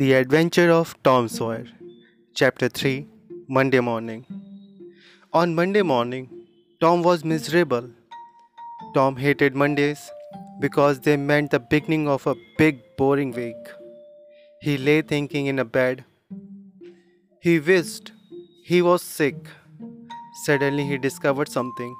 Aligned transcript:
The 0.00 0.12
Adventure 0.12 0.70
of 0.72 0.94
Tom 1.02 1.26
Sawyer, 1.26 1.64
Chapter 2.34 2.68
3 2.68 3.08
Monday 3.48 3.80
Morning. 3.80 4.26
On 5.32 5.54
Monday 5.54 5.80
morning, 5.80 6.28
Tom 6.82 7.02
was 7.02 7.24
miserable. 7.24 7.88
Tom 8.92 9.16
hated 9.16 9.54
Mondays 9.54 10.10
because 10.60 11.00
they 11.00 11.16
meant 11.16 11.50
the 11.50 11.60
beginning 11.60 12.08
of 12.08 12.26
a 12.26 12.34
big, 12.58 12.82
boring 12.98 13.32
week. 13.32 13.70
He 14.60 14.76
lay 14.76 15.00
thinking 15.00 15.46
in 15.46 15.58
a 15.58 15.64
bed. 15.64 16.04
He 17.40 17.58
wished 17.58 18.12
he 18.66 18.82
was 18.82 19.00
sick. 19.00 19.48
Suddenly, 20.44 20.84
he 20.84 20.98
discovered 20.98 21.48
something. 21.48 21.96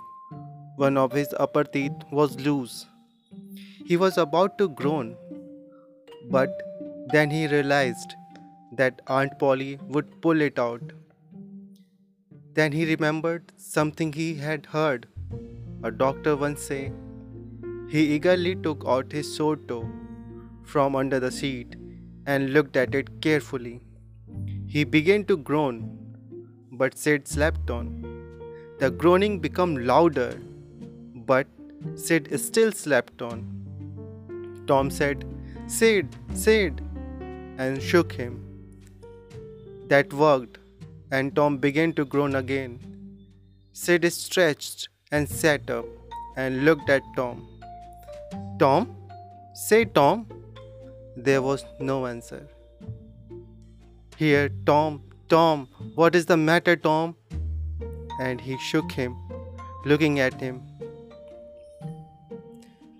One 0.76 0.98
of 0.98 1.12
his 1.12 1.34
upper 1.40 1.64
teeth 1.64 2.06
was 2.12 2.38
loose. 2.38 2.84
He 3.86 3.96
was 3.96 4.18
about 4.18 4.58
to 4.58 4.68
groan, 4.68 5.16
but 6.30 6.65
then 7.12 7.30
he 7.30 7.46
realized 7.46 8.14
that 8.72 9.00
Aunt 9.06 9.38
Polly 9.38 9.78
would 9.88 10.20
pull 10.20 10.40
it 10.40 10.58
out. 10.58 10.92
Then 12.54 12.72
he 12.72 12.84
remembered 12.86 13.52
something 13.56 14.12
he 14.12 14.34
had 14.34 14.66
heard 14.66 15.06
a 15.82 15.90
doctor 15.90 16.36
once 16.36 16.62
say. 16.62 16.92
He 17.88 18.14
eagerly 18.14 18.56
took 18.56 18.84
out 18.86 19.12
his 19.12 19.34
sore 19.36 19.56
toe 19.56 19.88
from 20.64 20.96
under 20.96 21.20
the 21.20 21.30
seat 21.30 21.76
and 22.26 22.52
looked 22.52 22.76
at 22.76 22.94
it 22.94 23.20
carefully. 23.20 23.80
He 24.66 24.82
began 24.84 25.24
to 25.26 25.36
groan, 25.36 25.76
but 26.72 26.98
Sid 26.98 27.28
slept 27.28 27.70
on. 27.70 27.88
The 28.80 28.90
groaning 28.90 29.38
became 29.38 29.76
louder, 29.86 30.40
but 31.14 31.46
Sid 31.94 32.28
still 32.40 32.72
slept 32.72 33.22
on. 33.22 33.44
Tom 34.66 34.90
said, 34.90 35.24
Sid, 35.68 36.16
Sid, 36.34 36.82
and 37.58 37.82
shook 37.82 38.12
him. 38.12 38.34
That 39.88 40.12
worked, 40.12 40.58
and 41.10 41.34
Tom 41.34 41.58
began 41.58 41.92
to 41.94 42.04
groan 42.04 42.34
again. 42.34 42.78
Sid 43.72 44.12
stretched 44.12 44.88
and 45.12 45.28
sat 45.28 45.70
up 45.70 45.86
and 46.36 46.64
looked 46.64 46.90
at 46.90 47.02
Tom. 47.16 47.46
Tom? 48.58 48.96
Say, 49.54 49.84
Tom. 49.84 50.26
There 51.16 51.40
was 51.40 51.64
no 51.80 52.06
answer. 52.06 52.46
Here, 54.16 54.48
Tom, 54.64 55.02
Tom, 55.28 55.68
what 55.94 56.14
is 56.14 56.26
the 56.26 56.36
matter, 56.36 56.76
Tom? 56.76 57.16
And 58.20 58.40
he 58.40 58.58
shook 58.58 58.92
him, 58.92 59.16
looking 59.84 60.20
at 60.20 60.40
him. 60.40 60.62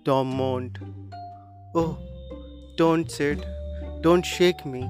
Tom 0.05 0.35
moaned. 0.35 0.79
Oh, 1.75 1.97
don't, 2.77 3.11
Sid. 3.11 3.45
Don't 4.01 4.25
shake 4.25 4.65
me. 4.65 4.89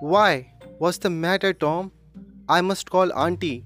Why? 0.00 0.52
What's 0.78 0.98
the 0.98 1.10
matter, 1.10 1.52
Tom? 1.52 1.92
I 2.48 2.60
must 2.60 2.90
call 2.90 3.12
Auntie. 3.12 3.64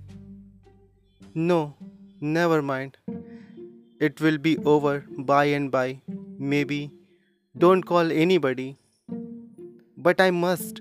No, 1.35 1.75
never 2.21 2.61
mind. 2.61 2.99
It 4.01 4.21
will 4.21 4.39
be 4.39 4.59
over 4.59 5.05
by 5.17 5.45
and 5.45 5.71
by. 5.71 6.03
Maybe. 6.39 6.91
Don't 7.57 7.83
call 7.85 8.13
anybody. 8.13 8.77
But 9.97 10.21
I 10.21 10.31
must. 10.31 10.81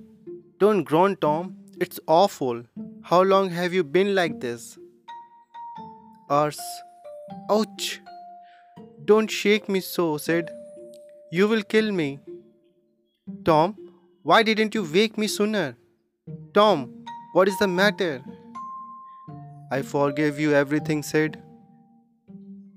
Don't 0.60 0.84
groan, 0.84 1.16
Tom. 1.16 1.56
It's 1.80 2.00
awful. 2.08 2.64
How 3.04 3.22
long 3.22 3.50
have 3.50 3.74
you 3.74 3.84
been 3.84 4.14
like 4.16 4.40
this? 4.40 4.78
Ars. 6.30 6.60
Ouch! 7.50 8.02
Don't 9.06 9.32
shake 9.32 9.70
me 9.70 9.80
so, 9.80 10.18
Sid. 10.18 10.50
You 11.32 11.48
will 11.48 11.64
kill 11.64 11.92
me. 11.92 12.20
Tom, 13.46 13.76
why 14.24 14.44
didn't 14.44 14.76
you 14.76 14.84
wake 14.84 15.18
me 15.18 15.28
sooner? 15.28 15.76
Tom, 16.54 16.90
what 17.34 17.48
is 17.48 17.58
the 17.60 17.68
matter? 17.68 18.22
I 19.72 19.82
forgive 19.82 20.40
you 20.40 20.54
everything, 20.54 21.02
Sid. 21.02 21.42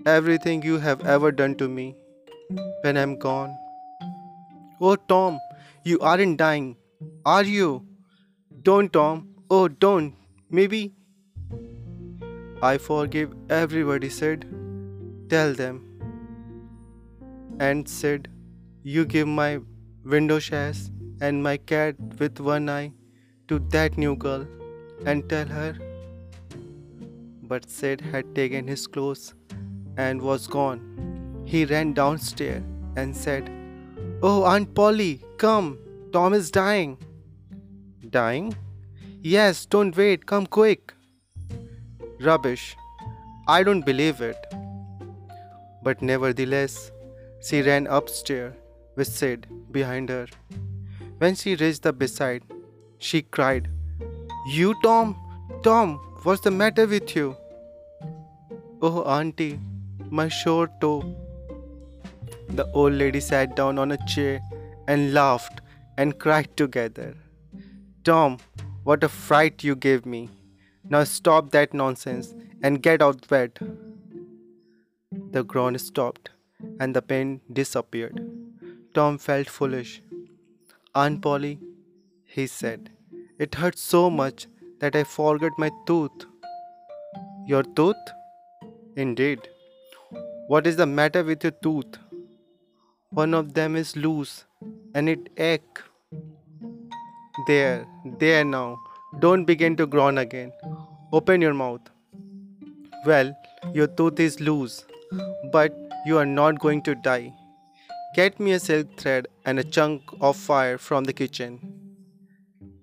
Everything 0.06 0.62
you 0.62 0.78
have 0.78 1.04
ever 1.06 1.32
done 1.32 1.54
to 1.56 1.68
me 1.68 1.96
when 2.82 2.96
I'm 2.96 3.18
gone. 3.18 3.56
Oh, 4.80 4.96
Tom, 4.96 5.38
you 5.84 5.98
aren't 6.00 6.38
dying, 6.38 6.76
are 7.24 7.42
you? 7.42 7.86
Don't, 8.62 8.92
Tom. 8.92 9.28
Oh, 9.50 9.68
don't. 9.68 10.14
Maybe. 10.50 10.94
I 12.62 12.78
forgive 12.78 13.34
everybody, 13.50 14.08
Sid. 14.08 14.46
Tell 15.28 15.52
them. 15.52 15.80
And 17.60 17.88
Sid, 17.88 18.28
you 18.82 19.04
give 19.04 19.28
my 19.28 19.60
window 20.04 20.38
shares 20.38 20.90
and 21.20 21.42
my 21.42 21.56
cat 21.56 21.96
with 22.18 22.40
one 22.40 22.68
eye 22.68 22.92
to 23.48 23.58
that 23.70 23.96
new 23.96 24.14
girl 24.16 24.46
and 25.06 25.28
tell 25.28 25.46
her. 25.46 25.76
But 27.42 27.70
Sid 27.70 28.00
had 28.00 28.34
taken 28.34 28.66
his 28.66 28.86
clothes 28.86 29.34
and 29.96 30.20
was 30.20 30.46
gone. 30.46 31.42
He 31.46 31.64
ran 31.64 31.92
downstairs 31.92 32.62
and 32.96 33.16
said, 33.16 33.50
Oh, 34.22 34.44
Aunt 34.44 34.74
Polly, 34.74 35.22
come, 35.38 35.78
Tom 36.12 36.34
is 36.34 36.50
dying. 36.50 36.96
Dying? 38.10 38.54
Yes, 39.22 39.66
don't 39.66 39.96
wait, 39.96 40.26
come 40.26 40.46
quick. 40.46 40.94
Rubbish. 42.20 42.76
I 43.46 43.62
don't 43.62 43.84
believe 43.84 44.20
it. 44.20 44.36
But 45.82 46.00
nevertheless, 46.00 46.90
she 47.42 47.60
ran 47.60 47.86
upstairs 47.86 48.54
with 48.96 49.08
Sid 49.08 49.46
behind 49.70 50.08
her. 50.08 50.26
When 51.18 51.34
she 51.34 51.54
reached 51.56 51.82
the 51.82 51.92
bedside, 51.92 52.42
she 52.98 53.22
cried, 53.22 53.68
You, 54.46 54.74
Tom? 54.82 55.16
Tom, 55.62 55.98
what's 56.22 56.42
the 56.42 56.50
matter 56.50 56.86
with 56.86 57.14
you? 57.16 57.36
Oh, 58.82 59.02
Auntie, 59.04 59.58
my 60.10 60.28
short 60.28 60.80
toe. 60.80 61.02
The 62.48 62.70
old 62.72 62.92
lady 62.92 63.20
sat 63.20 63.56
down 63.56 63.78
on 63.78 63.92
a 63.92 64.06
chair 64.06 64.40
and 64.86 65.14
laughed 65.14 65.60
and 65.96 66.18
cried 66.18 66.56
together. 66.56 67.14
Tom, 68.04 68.38
what 68.84 69.02
a 69.02 69.08
fright 69.08 69.64
you 69.64 69.74
gave 69.74 70.04
me. 70.04 70.28
Now 70.88 71.04
stop 71.04 71.50
that 71.50 71.72
nonsense 71.72 72.34
and 72.62 72.82
get 72.82 73.00
out 73.00 73.22
of 73.22 73.28
bed. 73.28 73.58
The 75.30 75.42
groan 75.42 75.78
stopped 75.78 76.30
and 76.78 76.94
the 76.94 77.02
pain 77.02 77.40
disappeared. 77.52 78.20
Tom 78.94 79.18
felt 79.18 79.48
foolish. 79.48 80.00
Aunt 80.94 81.20
Polly, 81.20 81.58
he 82.24 82.46
said, 82.46 82.90
it 83.38 83.56
hurt 83.56 83.76
so 83.76 84.08
much 84.08 84.46
that 84.78 84.94
I 84.94 85.02
forgot 85.02 85.58
my 85.58 85.70
tooth. 85.86 86.26
Your 87.48 87.64
tooth? 87.64 87.96
Indeed. 88.96 89.48
What 90.46 90.68
is 90.68 90.76
the 90.76 90.86
matter 90.86 91.24
with 91.24 91.42
your 91.42 91.56
tooth? 91.62 91.98
One 93.10 93.34
of 93.34 93.54
them 93.54 93.74
is 93.74 93.96
loose 93.96 94.44
and 94.94 95.08
it 95.08 95.28
ache. 95.36 95.80
There, 97.48 97.86
there 98.20 98.44
now. 98.44 98.78
Don't 99.18 99.44
begin 99.44 99.76
to 99.76 99.86
groan 99.86 100.18
again. 100.18 100.52
Open 101.12 101.40
your 101.40 101.54
mouth. 101.54 101.80
Well, 103.04 103.36
your 103.72 103.88
tooth 103.88 104.20
is 104.20 104.40
loose, 104.40 104.84
but 105.52 105.76
you 106.06 106.18
are 106.18 106.26
not 106.26 106.60
going 106.60 106.82
to 106.82 106.94
die. 106.94 107.32
Get 108.14 108.38
me 108.38 108.52
a 108.52 108.60
silk 108.60 108.96
thread 108.96 109.26
and 109.44 109.58
a 109.58 109.64
chunk 109.64 110.02
of 110.20 110.36
fire 110.36 110.78
from 110.78 111.02
the 111.02 111.12
kitchen. 111.12 111.58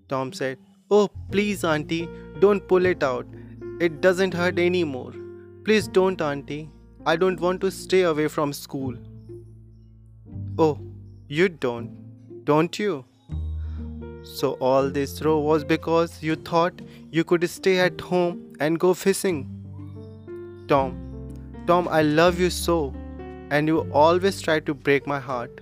Tom 0.09 0.33
said, 0.33 0.57
Oh, 0.89 1.07
please, 1.31 1.63
Auntie, 1.63 2.09
don't 2.41 2.67
pull 2.67 2.85
it 2.85 3.01
out. 3.01 3.25
It 3.79 4.01
doesn't 4.01 4.33
hurt 4.33 4.59
anymore. 4.59 5.13
Please 5.63 5.87
don't, 5.87 6.21
Auntie. 6.21 6.69
I 7.05 7.15
don't 7.15 7.39
want 7.39 7.61
to 7.61 7.71
stay 7.71 8.01
away 8.01 8.27
from 8.27 8.51
school. 8.51 8.93
Oh, 10.59 10.77
you 11.29 11.47
don't, 11.47 12.43
don't 12.43 12.77
you? 12.77 13.05
So, 14.23 14.51
all 14.59 14.89
this 14.89 15.21
row 15.21 15.39
was 15.39 15.63
because 15.63 16.21
you 16.21 16.35
thought 16.35 16.81
you 17.09 17.23
could 17.23 17.49
stay 17.49 17.79
at 17.79 18.01
home 18.01 18.53
and 18.59 18.77
go 18.77 18.93
fishing. 18.93 19.47
Tom, 20.67 20.97
Tom, 21.67 21.87
I 21.87 22.01
love 22.01 22.37
you 22.37 22.49
so 22.49 22.93
and 23.51 23.67
you 23.67 23.79
always 24.01 24.41
try 24.41 24.59
to 24.67 24.73
break 24.73 25.05
my 25.05 25.19
heart. 25.19 25.61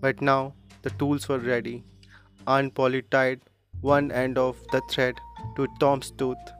But 0.00 0.20
now 0.20 0.54
the 0.82 0.90
tools 0.90 1.28
were 1.28 1.38
ready. 1.38 1.84
Aunt 2.46 2.74
Polly 2.74 3.02
tied 3.02 3.40
one 3.80 4.10
end 4.10 4.36
of 4.36 4.56
the 4.72 4.82
thread 4.90 5.14
to 5.56 5.68
Tom's 5.78 6.10
tooth 6.10 6.52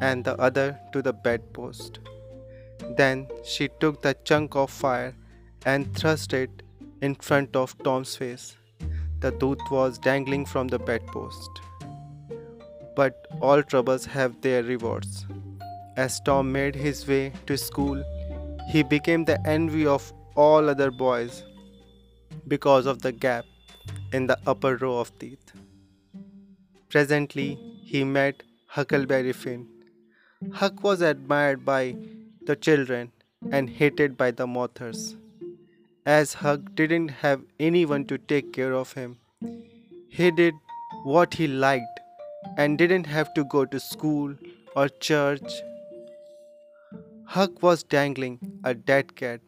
and 0.00 0.24
the 0.24 0.36
other 0.40 0.78
to 0.92 1.02
the 1.02 1.12
bedpost. 1.12 1.98
Then 2.96 3.26
she 3.44 3.68
took 3.80 4.02
the 4.02 4.14
chunk 4.24 4.54
of 4.54 4.70
fire 4.70 5.14
and 5.66 5.94
thrust 5.96 6.32
it 6.32 6.62
in 7.00 7.16
front 7.16 7.56
of 7.56 7.76
Tom's 7.82 8.14
face. 8.16 8.56
The 9.20 9.32
tooth 9.32 9.70
was 9.70 9.98
dangling 9.98 10.46
from 10.46 10.68
the 10.68 10.78
bedpost. 10.78 11.60
But 12.94 13.26
all 13.40 13.62
troubles 13.62 14.04
have 14.06 14.40
their 14.42 14.62
rewards. 14.62 15.26
As 15.96 16.20
Tom 16.20 16.52
made 16.52 16.74
his 16.74 17.06
way 17.06 17.32
to 17.46 17.56
school, 17.56 18.02
he 18.68 18.82
became 18.82 19.24
the 19.24 19.38
envy 19.46 19.86
of 19.86 20.12
all 20.34 20.68
other 20.68 20.90
boys 20.90 21.44
because 22.48 22.86
of 22.86 23.02
the 23.02 23.12
gap 23.12 23.44
in 24.12 24.26
the 24.26 24.38
upper 24.46 24.76
row 24.76 24.98
of 24.98 25.16
teeth. 25.18 25.52
Presently, 26.88 27.58
he 27.84 28.04
met 28.04 28.42
Huckleberry 28.66 29.32
Finn. 29.32 29.66
Huck 30.52 30.82
was 30.82 31.00
admired 31.00 31.64
by 31.64 31.96
the 32.46 32.56
children 32.56 33.12
and 33.50 33.70
hated 33.70 34.16
by 34.16 34.30
the 34.30 34.46
mothers. 34.46 35.16
As 36.04 36.34
Huck 36.34 36.60
didn't 36.74 37.08
have 37.08 37.42
anyone 37.60 38.04
to 38.06 38.18
take 38.18 38.52
care 38.52 38.72
of 38.72 38.92
him, 38.92 39.18
he 40.08 40.30
did 40.30 40.54
what 41.04 41.34
he 41.34 41.46
liked 41.46 42.00
and 42.56 42.76
didn't 42.76 43.06
have 43.06 43.32
to 43.34 43.44
go 43.44 43.64
to 43.64 43.80
school 43.80 44.34
or 44.74 44.88
church. 44.88 45.62
Huck 47.34 47.62
was 47.62 47.82
dangling 47.82 48.38
a 48.62 48.74
dead 48.74 49.16
cat 49.16 49.40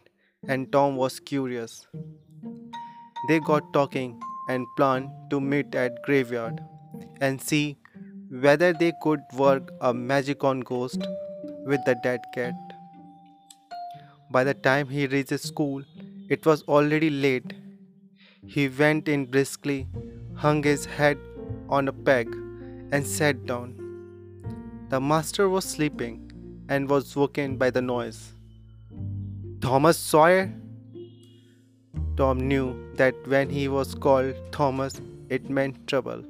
and 0.49 0.73
Tom 0.73 0.97
was 0.97 1.21
curious. 1.21 1.87
They 3.29 3.41
got 3.41 3.75
talking 3.75 4.19
and 4.49 4.67
planned 4.79 5.11
to 5.29 5.39
meet 5.39 5.75
at 5.75 6.01
graveyard 6.07 6.63
and 7.21 7.43
see 7.43 7.77
whether 8.31 8.73
they 8.73 8.95
could 9.03 9.21
work 9.35 9.71
a 9.83 9.93
magic 9.93 10.45
on 10.45 10.61
ghost 10.61 11.07
with 11.67 11.85
the 11.85 11.95
dead 12.03 12.21
cat. 12.35 12.55
By 14.31 14.45
the 14.45 14.55
time 14.55 14.89
he 14.89 15.07
reached 15.07 15.39
school, 15.41 15.83
it 16.31 16.47
was 16.47 16.63
already 16.63 17.11
late. 17.11 17.53
He 18.47 18.69
went 18.69 19.09
in 19.09 19.27
briskly, 19.27 19.87
hung 20.37 20.63
his 20.63 20.87
head 20.87 21.19
on 21.69 21.89
a 21.89 21.93
peg, 21.93 22.35
and 22.93 23.07
sat 23.07 23.45
down. 23.45 23.75
The 24.89 25.03
master 25.03 25.51
was 25.51 25.67
sleeping 25.67 26.25
and 26.69 26.89
was 26.89 27.15
woken 27.17 27.57
by 27.57 27.71
the 27.71 27.83
noise. 27.83 28.33
Thomas 29.61 29.99
Sawyer? 29.99 30.53
Tom 32.17 32.47
knew 32.47 32.77
that 32.95 33.15
when 33.27 33.51
he 33.51 33.67
was 33.69 33.95
called 33.95 34.35
Thomas, 34.53 35.01
it 35.29 35.51
meant 35.51 35.87
trouble. 35.87 36.23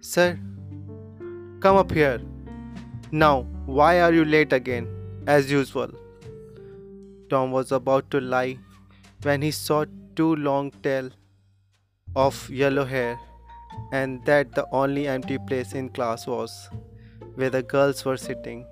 Sir, 0.00 0.38
come 1.60 1.76
up 1.76 1.90
here. 1.92 2.20
Now, 3.12 3.42
why 3.66 4.00
are 4.00 4.12
you 4.12 4.24
late 4.24 4.52
again, 4.52 4.88
as 5.26 5.50
usual? 5.50 5.90
Tom 7.30 7.52
was 7.52 7.72
about 7.72 8.10
to 8.10 8.20
lie 8.20 8.58
when 9.22 9.42
he 9.42 9.50
saw 9.50 9.84
two 10.16 10.34
long 10.36 10.70
tails 10.82 11.12
of 12.16 12.50
yellow 12.50 12.84
hair, 12.84 13.18
and 13.92 14.24
that 14.24 14.54
the 14.54 14.66
only 14.72 15.06
empty 15.06 15.38
place 15.38 15.72
in 15.72 15.88
class 15.88 16.26
was 16.26 16.68
where 17.36 17.48
the 17.48 17.62
girls 17.62 18.04
were 18.04 18.16
sitting. 18.16 18.66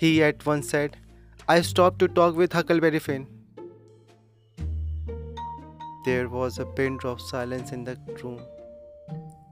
He 0.00 0.22
at 0.22 0.46
once 0.46 0.68
said, 0.70 0.96
I 1.48 1.60
stopped 1.60 1.98
to 1.98 2.06
talk 2.06 2.36
with 2.36 2.52
Huckleberry 2.52 3.00
Finn. 3.00 3.26
There 6.04 6.28
was 6.28 6.60
a 6.60 6.66
pin 6.66 6.98
drop 6.98 7.20
silence 7.20 7.72
in 7.72 7.82
the 7.82 7.98
room. 8.22 8.40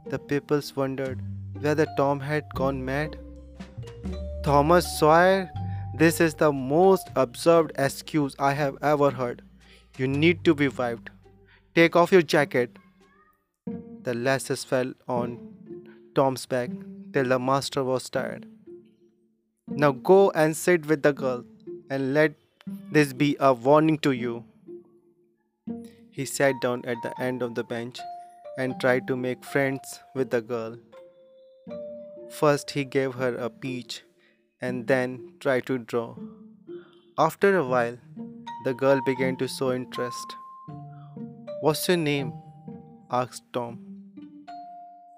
The 0.09 0.21
pupils 0.21 0.77
wondered 0.77 1.21
whether 1.61 1.85
Tom 1.97 2.21
had 2.21 2.45
gone 2.55 2.85
mad. 2.85 3.19
Thomas 4.45 4.87
Sawyer, 5.01 5.51
this 5.99 6.21
is 6.21 6.35
the 6.37 6.53
most 6.53 7.11
absurd 7.17 7.73
excuse 7.77 8.37
I 8.39 8.53
have 8.53 8.77
ever 8.83 9.11
heard. 9.11 9.43
You 9.99 10.07
need 10.07 10.45
to 10.45 10.55
be 10.55 10.69
wiped. 10.69 11.11
Take 11.75 11.97
off 11.97 12.13
your 12.13 12.23
jacket. 12.23 12.79
The 14.03 14.15
lashes 14.15 14.63
fell 14.63 14.93
on 15.09 15.39
Tom's 16.15 16.47
back 16.47 16.71
till 17.13 17.25
the 17.25 17.41
master 17.41 17.83
was 17.83 18.09
tired. 18.09 18.47
Now 19.69 19.93
go 19.93 20.31
and 20.31 20.57
sit 20.57 20.87
with 20.87 21.03
the 21.03 21.13
girl 21.13 21.45
and 21.91 22.15
let 22.15 22.35
this 22.93 23.13
be 23.13 23.37
a 23.41 23.53
warning 23.53 23.99
to 23.99 24.13
you. 24.13 24.45
He 26.11 26.25
sat 26.25 26.55
down 26.63 26.85
at 26.87 26.97
the 27.03 27.13
end 27.21 27.43
of 27.43 27.55
the 27.55 27.65
bench 27.65 27.99
and 28.57 28.81
tried 28.81 29.07
to 29.09 29.17
make 29.17 29.45
friends 29.45 30.01
with 30.15 30.31
the 30.31 30.41
girl. 30.41 30.79
First, 32.31 32.71
he 32.71 32.85
gave 32.85 33.15
her 33.15 33.35
a 33.35 33.51
peach 33.51 34.03
and 34.61 34.87
then 34.87 35.35
tried 35.41 35.67
to 35.67 35.79
draw. 35.79 36.15
After 37.19 37.57
a 37.57 37.67
while, 37.67 37.99
the 38.65 38.75
girl 38.75 39.01
began 39.05 39.37
to 39.37 39.49
show 39.49 39.73
interest. 39.73 40.37
What's 41.61 41.87
your 41.89 41.97
name? 41.97 42.33
asked 43.11 43.45
Tom. 43.53 43.79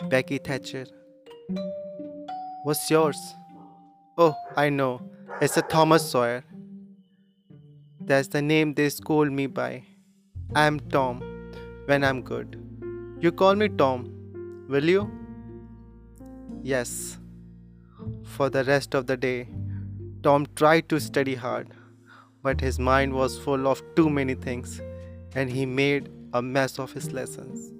Becky 0.08 0.38
Thatcher. 0.38 0.86
What's 2.64 2.90
yours? 2.90 3.34
Oh, 4.20 4.34
I 4.56 4.68
know. 4.68 5.00
It's 5.40 5.56
a 5.56 5.62
Thomas 5.62 6.10
Sawyer. 6.10 6.42
That's 8.00 8.26
the 8.26 8.42
name 8.42 8.74
they 8.74 8.88
scold 8.88 9.30
me 9.30 9.46
by. 9.46 9.84
I'm 10.56 10.80
Tom 10.80 11.20
when 11.86 12.02
I'm 12.02 12.22
good. 12.22 12.60
You 13.20 13.30
call 13.30 13.54
me 13.54 13.68
Tom, 13.68 14.66
will 14.68 14.88
you? 14.88 15.08
Yes. 16.64 17.20
For 18.24 18.50
the 18.50 18.64
rest 18.64 18.96
of 18.96 19.06
the 19.06 19.16
day, 19.16 19.46
Tom 20.24 20.46
tried 20.56 20.88
to 20.88 20.98
study 20.98 21.36
hard, 21.36 21.68
but 22.42 22.60
his 22.60 22.80
mind 22.80 23.12
was 23.12 23.38
full 23.38 23.68
of 23.68 23.80
too 23.94 24.10
many 24.10 24.34
things 24.34 24.80
and 25.36 25.48
he 25.48 25.64
made 25.64 26.10
a 26.32 26.42
mess 26.42 26.80
of 26.80 26.92
his 26.92 27.12
lessons. 27.12 27.72